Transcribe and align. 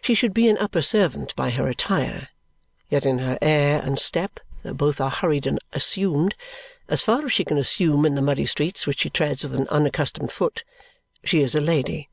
She 0.00 0.14
should 0.14 0.32
be 0.32 0.46
an 0.48 0.56
upper 0.58 0.82
servant 0.82 1.34
by 1.34 1.50
her 1.50 1.66
attire, 1.66 2.28
yet 2.90 3.04
in 3.04 3.18
her 3.18 3.36
air 3.42 3.82
and 3.82 3.98
step, 3.98 4.38
though 4.62 4.72
both 4.72 5.00
are 5.00 5.10
hurried 5.10 5.48
and 5.48 5.58
assumed 5.72 6.36
as 6.88 7.02
far 7.02 7.24
as 7.24 7.32
she 7.32 7.42
can 7.44 7.58
assume 7.58 8.06
in 8.06 8.14
the 8.14 8.22
muddy 8.22 8.46
streets, 8.46 8.86
which 8.86 9.00
she 9.00 9.10
treads 9.10 9.42
with 9.42 9.56
an 9.56 9.66
unaccustomed 9.68 10.30
foot 10.30 10.62
she 11.24 11.40
is 11.40 11.56
a 11.56 11.60
lady. 11.60 12.08